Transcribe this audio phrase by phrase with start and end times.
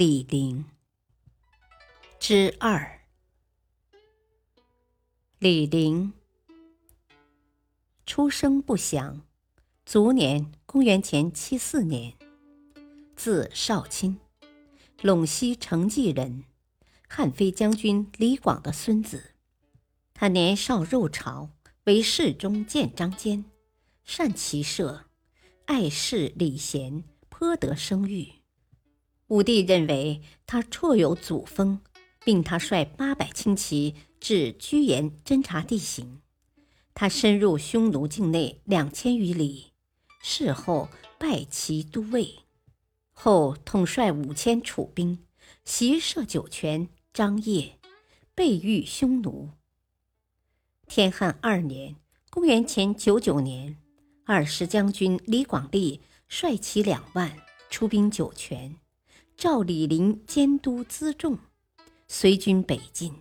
[0.00, 0.64] 李陵
[2.18, 3.02] 之二。
[5.38, 6.14] 李陵
[8.06, 9.20] 出生不详，
[9.84, 12.14] 卒年公元前七四年，
[13.14, 14.18] 字少卿，
[15.02, 16.44] 陇西成纪人，
[17.06, 19.34] 汉飞将军李广的孙子。
[20.14, 21.50] 他年少入朝，
[21.84, 23.44] 为侍中建章监，
[24.04, 25.04] 善骑射，
[25.66, 28.39] 爱士礼贤，颇得声誉。
[29.30, 31.80] 武帝认为他绰有祖风，
[32.24, 36.20] 命他率八百轻骑至居延侦察地形。
[36.94, 39.70] 他深入匈奴境内两千余里，
[40.20, 42.40] 事后拜其都尉，
[43.12, 45.24] 后统帅五千楚兵，
[45.64, 47.78] 袭射酒泉、张掖，
[48.34, 49.50] 备御匈奴。
[50.88, 51.94] 天汉二年
[52.30, 53.76] （公元前九九年），
[54.26, 57.38] 二十将军李广利率骑两万
[57.70, 58.74] 出兵酒泉。
[59.40, 61.38] 召李陵监督辎重，
[62.06, 63.14] 随军北进。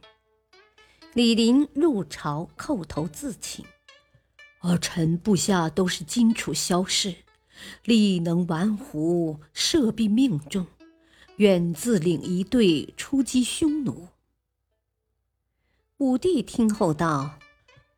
[1.14, 3.64] 李陵入朝叩头自请
[4.60, 7.16] ：“儿臣部下都是荆楚骁士，
[7.86, 10.68] 力能玩虎，射必命中，
[11.38, 14.10] 愿自领一队出击匈奴。”
[16.00, 17.40] 武帝听后道：“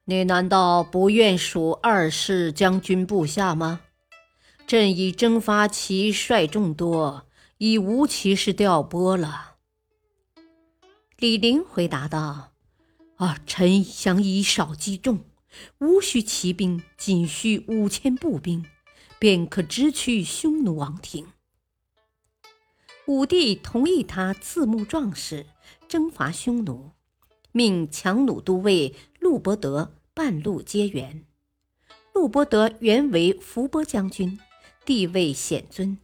[0.06, 3.82] 你难道不愿属二世将军部下吗？
[4.68, 7.26] 朕已征发骑帅众多。”
[7.64, 9.58] 已无骑士调拨了。
[11.20, 12.54] 李陵回答道
[13.18, 15.26] ：“啊，臣想以少击众，
[15.78, 18.66] 无需骑兵，仅需五千步兵，
[19.20, 21.28] 便可直取匈奴王庭。”
[23.06, 25.46] 武帝同意他自募壮士，
[25.88, 26.90] 征伐匈奴，
[27.52, 31.28] 命强弩都尉陆伯德半路接援。
[32.16, 34.40] 陆伯德原为伏波将军，
[34.84, 36.00] 地位显尊。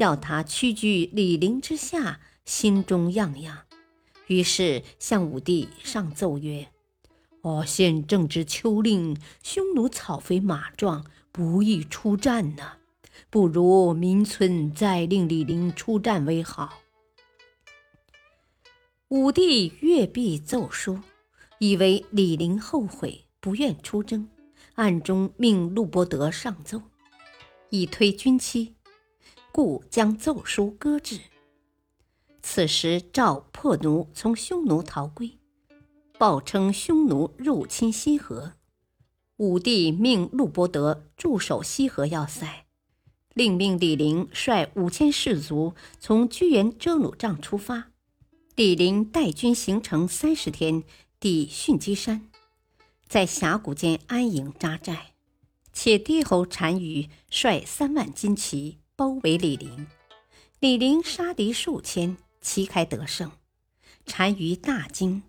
[0.00, 3.66] 要他屈居李陵之下，心中样样。
[4.28, 6.68] 于是向武帝上奏曰
[7.42, 12.78] ：“我现正值秋令，匈奴草肥马壮，不宜出战呢。
[13.28, 16.78] 不如民村再令李陵出战为好。”
[19.08, 20.98] 武帝阅毕奏书，
[21.58, 24.26] 以为李陵后悔，不愿出征，
[24.76, 26.80] 暗中命陆伯德上奏，
[27.68, 28.76] 以推军期。
[29.52, 31.20] 故将奏书搁置。
[32.42, 35.38] 此时赵破奴从匈奴逃归，
[36.18, 38.54] 报称匈奴入侵西河。
[39.36, 42.66] 武帝命陆伯德驻守西河要塞，
[43.34, 47.90] 另命李陵率五千士卒从居延遮鲁帐出发。
[48.56, 50.84] 李陵带军行程三十天，
[51.18, 52.28] 抵巽基山，
[53.08, 55.14] 在峡谷间安营扎寨。
[55.72, 58.78] 且帝侯单于率三万金骑。
[59.00, 59.86] 包围李陵，
[60.58, 63.32] 李陵杀敌数千，旗开得胜。
[64.04, 65.22] 单于大惊，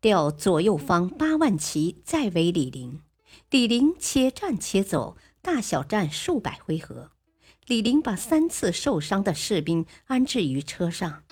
[0.00, 3.02] 调左右方八万骑再围李陵。
[3.50, 7.10] 李陵且战且走，大小战数百回合。
[7.66, 11.24] 李陵把三次受伤的士兵安置于车上，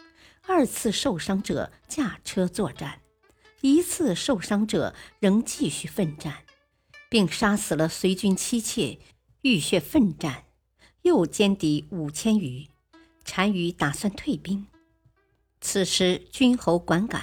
[0.49, 3.01] 二次受伤者驾车作战，
[3.61, 6.39] 一次受伤者仍继续奋战，
[7.09, 8.99] 并杀死了随军妻妾，
[9.43, 10.47] 浴血奋战。
[11.03, 12.69] 又歼敌五千余，
[13.25, 14.67] 单于打算退兵。
[15.61, 17.23] 此时君侯管敢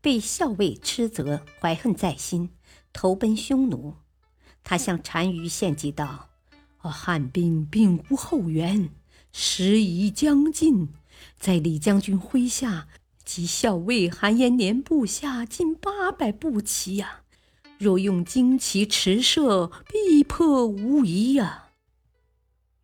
[0.00, 2.50] 被校尉斥责，怀恨在心，
[2.92, 3.94] 投奔匈奴。
[4.62, 6.30] 他向单于献计道
[6.76, 8.90] ：“汉兵并无后援，
[9.32, 10.88] 时已将近，
[11.38, 12.88] 在李将军麾下，
[13.24, 17.22] 及校尉韩延年部下近八百步骑呀，
[17.78, 21.64] 若用旌旗驰射，必破无疑呀。”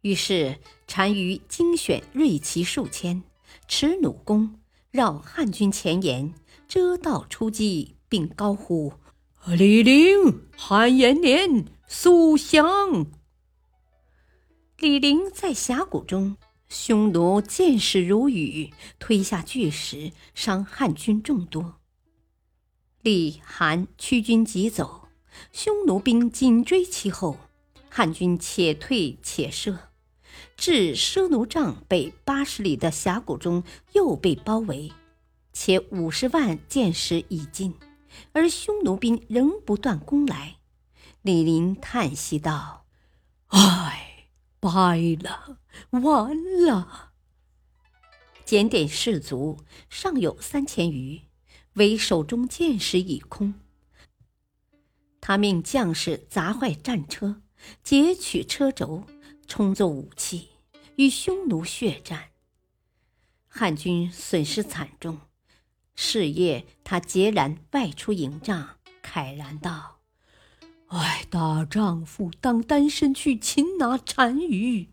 [0.02, 3.22] 于是单于精选锐骑数千，
[3.66, 4.58] 持弩弓，
[4.90, 6.34] 绕汉军前沿，
[6.68, 8.92] 遮道出击，并高呼
[9.56, 13.06] ：“李陵、韩延年苏降！”
[14.78, 16.36] 李陵在峡谷中，
[16.68, 21.76] 匈奴箭矢如雨，推下巨石，伤汉军众多。
[23.02, 25.02] 李、韩驱军急走，
[25.52, 27.38] 匈奴兵紧追其后，
[27.88, 29.78] 汉军且退且射。
[30.56, 34.92] 至奢奴帐北八十里的峡谷中又被包围，
[35.52, 37.74] 且五十万箭矢已尽，
[38.32, 40.56] 而匈奴兵仍不断攻来。
[41.22, 42.84] 李林叹息道
[43.48, 44.28] ：“唉，
[44.60, 45.58] 败了，
[45.90, 47.12] 完了！”
[48.44, 49.58] 检点士卒，
[49.88, 51.22] 尚有三千余，
[51.74, 53.54] 唯手中箭矢已空。
[55.20, 57.40] 他命将士砸坏战车，
[57.84, 59.04] 截取车轴，
[59.46, 60.48] 充作武器，
[60.96, 62.30] 与匈奴血战。
[63.48, 65.20] 汉军损失惨重，
[65.94, 70.00] 是夜他孑然外出营帐，慨然道
[70.88, 74.88] ：“唉，大丈夫当单身去擒拿单于。”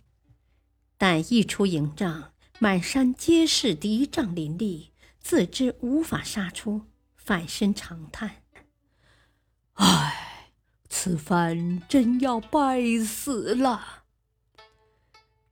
[0.98, 4.92] 但一出营帐，满山皆是敌帐林立，
[5.22, 6.82] 自知无法杀出，
[7.16, 8.44] 反身长叹
[9.76, 10.26] ：“唉。”
[10.92, 13.99] 此番真要败死了。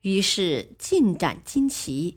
[0.07, 2.15] 于是尽展旌旗，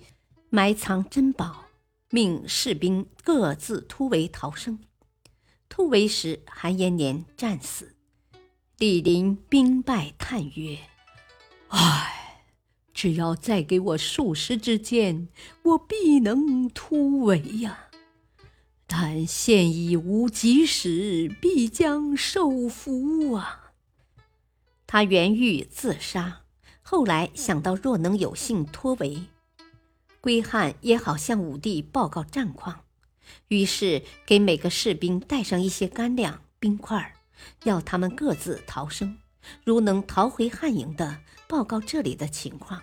[0.48, 1.64] 埋藏珍宝，
[2.10, 4.78] 命士兵各自突围逃生。
[5.68, 7.96] 突围时，韩延年战死。
[8.78, 10.78] 李林兵败，叹曰
[11.66, 12.44] ：“唉，
[12.94, 15.26] 只要再给我数十支箭，
[15.62, 17.88] 我必能突围呀。”
[18.86, 23.72] 但现已无及时，必将受俘啊！
[24.86, 26.42] 他原欲自杀，
[26.90, 29.22] 后来想到若能有幸脱围，
[30.20, 32.80] 归汉也好向武帝报告战况，
[33.46, 37.14] 于是给每个士兵带上一些干粮、冰块，
[37.62, 39.16] 要他们各自逃生。
[39.64, 42.82] 如能逃回汉营的，报告这里的情况。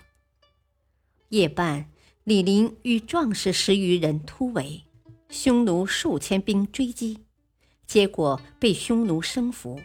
[1.27, 1.91] 夜半，
[2.23, 4.85] 李陵与壮士十余人突围。
[5.27, 7.25] 匈奴数千兵追击，
[7.85, 9.81] 结果被匈奴生俘。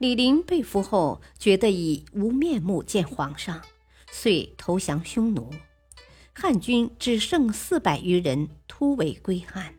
[0.00, 3.60] 李陵被俘后，觉得已无面目见皇上，
[4.10, 5.52] 遂投降匈奴。
[6.32, 9.74] 汉军只剩四百余人突围归汉。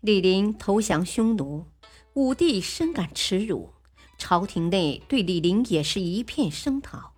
[0.00, 1.66] 李陵投降匈奴，
[2.14, 3.72] 武帝深感耻辱，
[4.18, 7.12] 朝廷内对李陵也是一片声讨。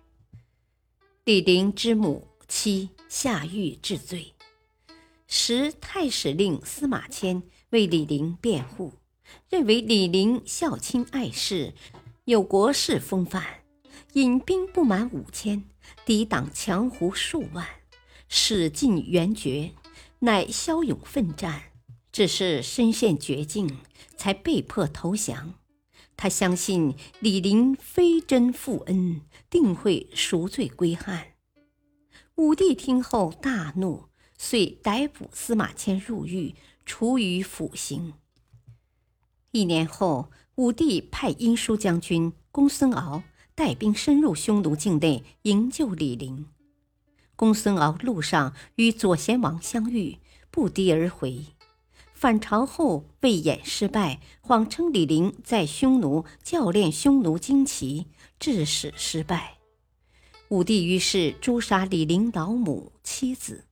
[1.23, 4.35] 李陵之母妻下狱治罪。
[5.25, 8.93] 时太史令司马迁为李陵辩护，
[9.49, 11.73] 认为李陵孝亲爱事，
[12.25, 13.43] 有国士风范，
[14.13, 15.63] 引兵不满五千，
[16.05, 17.65] 抵挡强胡数万，
[18.27, 19.71] 使尽援绝，
[20.19, 21.63] 乃骁勇奋战。
[22.11, 23.77] 只是身陷绝境，
[24.15, 25.53] 才被迫投降。
[26.15, 31.33] 他相信李陵非真负恩，定会赎罪归汉。
[32.35, 34.05] 武帝听后大怒。
[34.39, 36.53] 遂逮捕司马迁入狱，
[36.85, 38.13] 处以腐刑。
[39.51, 43.23] 一年后，武帝派殷舒将军公孙敖
[43.55, 46.47] 带兵深入匈奴境内营救李陵。
[47.35, 50.17] 公孙敖路上与左贤王相遇，
[50.49, 51.45] 不敌而回。
[52.13, 58.07] 返朝后未演失败，谎称李陵在匈奴教练匈奴旌旗，
[58.39, 59.57] 致使失败。
[60.49, 63.65] 武帝于是诛杀李陵老母妻子。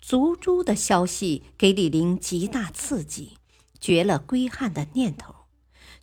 [0.00, 3.38] 族诛的消息给李陵极大刺激，
[3.82, 5.34] 绝了归汉的念头，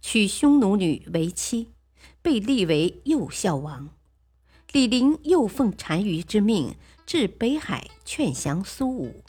[0.01, 1.69] 娶匈奴女为妻，
[2.21, 3.91] 被立为右孝王。
[4.73, 9.23] 李陵又奉单于之命至北海劝降苏武，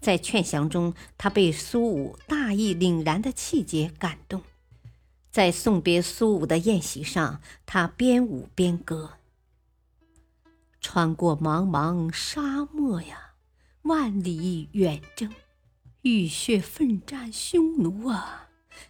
[0.00, 4.40] 在劝降中，他被苏武大义凛然的气节感动，
[5.30, 9.18] 在送别苏武的宴席上，他边舞边歌
[10.80, 13.34] ：“穿过茫茫沙漠呀。”
[13.82, 15.28] 万里远征，
[16.02, 18.48] 浴血奋战匈奴啊！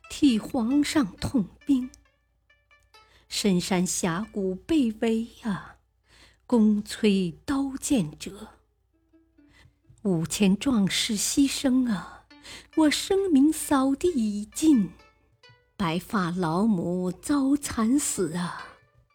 [0.09, 1.91] 替皇上统兵。
[3.29, 5.77] 深山峡谷被围啊，
[6.47, 8.49] 弓摧刀剑折。
[10.03, 12.25] 五千壮士牺牲啊，
[12.77, 14.93] 我声名扫地已尽。
[15.77, 18.65] 白发老母遭惨死啊，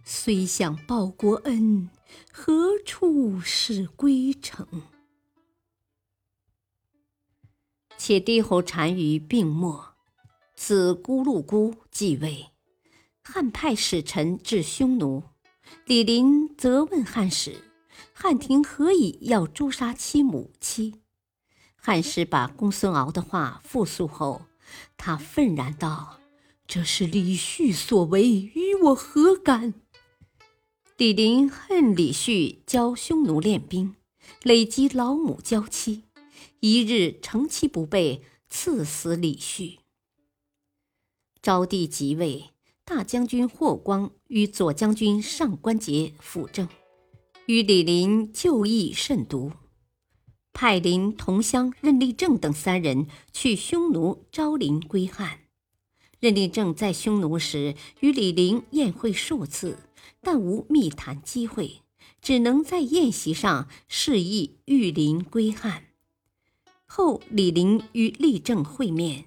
[0.04, 1.90] 虽想报国恩，
[2.32, 4.68] 何处是归程？
[7.98, 9.96] 且帝侯单于病没，
[10.56, 12.48] 子孤禄孤继位。
[13.24, 15.24] 汉派使臣至匈奴，
[15.86, 17.58] 李林责问汉使
[18.14, 21.02] ：“汉廷何以要诛杀其母妻？”
[21.76, 24.44] 汉使把公孙敖的话复述后，
[24.96, 26.20] 他愤然道
[26.68, 29.74] ：“这是李旭所为，与我何干？”
[30.98, 33.96] 李林恨李旭教匈奴练兵，
[34.44, 36.04] 累积老母娇妻。
[36.70, 39.80] 一日乘其不备，赐死李旭。
[41.42, 42.50] 昭帝即位，
[42.84, 46.68] 大将军霍光与左将军上官桀辅政，
[47.46, 49.54] 与李林旧义甚笃，
[50.52, 55.40] 派林同乡任立正等三人去匈奴招林归汉。
[56.20, 59.80] 任立正在匈奴时与李陵宴会数次，
[60.20, 61.84] 但无密谈机会，
[62.22, 65.86] 只能在宴席上示意御林归汉。
[66.98, 69.26] 后李陵与立正会面，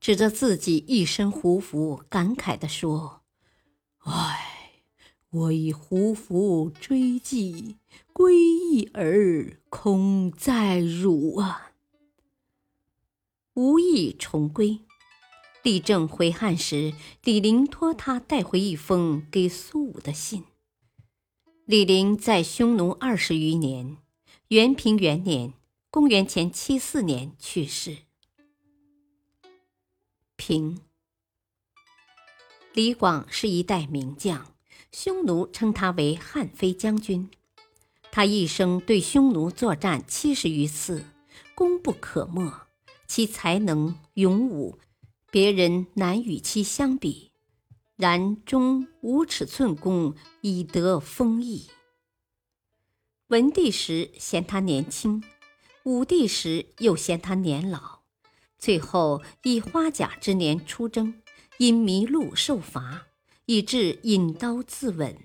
[0.00, 3.22] 指着自己一身胡服，感慨地说
[4.06, 4.84] ：“唉，
[5.30, 7.78] 我以胡服追迹，
[8.12, 11.72] 归义而恐再辱啊！”
[13.54, 14.78] 无意重归。
[15.64, 20.44] 立正回汉时，李陵托他带回一封给苏武的信。
[21.64, 23.96] 李陵在匈奴二十余年，
[24.46, 25.54] 元平元年
[25.92, 27.96] （公元前七四年）去世。
[30.36, 30.78] 平，
[32.72, 34.54] 李广是一代名将，
[34.92, 37.28] 匈奴称他为汉非将军。
[38.12, 41.04] 他一生对匈奴作战七十余次，
[41.56, 42.68] 功不可没，
[43.08, 44.78] 其才能勇武。
[45.32, 47.32] 别人难与其相比，
[47.96, 51.68] 然终无尺寸功以得封邑。
[53.26, 55.22] 文帝时嫌他年轻，
[55.84, 58.00] 武帝时又嫌他年老，
[58.58, 61.22] 最后以花甲之年出征，
[61.58, 63.06] 因迷路受罚，
[63.46, 65.16] 以致引刀自刎。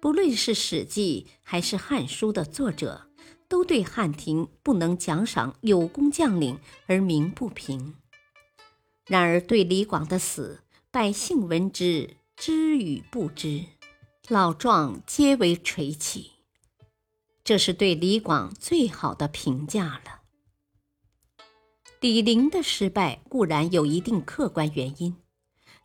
[0.00, 3.08] 不论是《史记》还是《汉书》的作者，
[3.48, 7.94] 都对汉廷不能奖赏有功将领而鸣不平。
[9.06, 13.66] 然而，对李广的死，百姓闻之，知与不知，
[14.28, 16.32] 老壮皆为垂泣。
[17.50, 20.20] 这是对李广最好的评价了。
[21.98, 25.16] 李陵的失败固然有一定客观原因，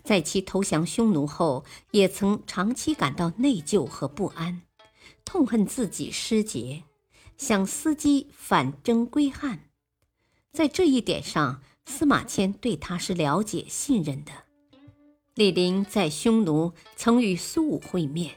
[0.04, 4.62] 在其投降匈奴后，也曾长期感到内疚和不安，
[5.26, 6.84] 痛恨自己失节，
[7.36, 9.62] 想伺机反征归汉。
[10.54, 14.32] 在这一点上，司马迁对他是了解信任的。
[15.34, 18.36] 李陵在匈奴曾与苏武会面，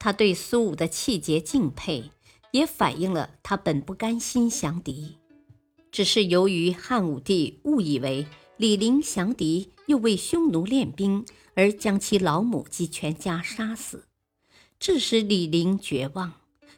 [0.00, 2.10] 他对苏武的气节敬佩，
[2.52, 5.18] 也反映了他本不甘心降敌，
[5.90, 14.04] 只是由于汉武帝误以为李陵降敌又为匈奴练兵，而将其老母及全家杀死，
[14.78, 16.32] 致使李陵绝望，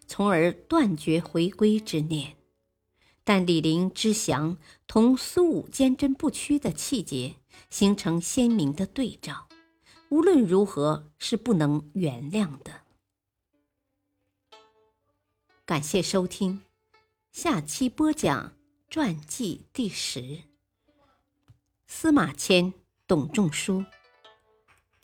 [0.06, 2.36] 从而断绝回归之念。
[3.24, 7.36] 但李陵之降同苏武坚贞不屈的气节
[7.70, 9.48] 形成鲜明的对照，
[10.10, 12.83] 无论如何是不能原谅的。
[15.66, 16.61] 感谢收听，
[17.33, 18.52] 下期播讲
[18.90, 20.42] 传记第十。
[21.87, 22.75] 司马迁、
[23.06, 23.83] 董仲舒，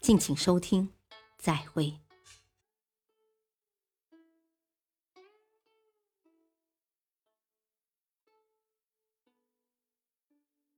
[0.02, 0.92] 敬请收听，
[1.38, 1.99] 再会。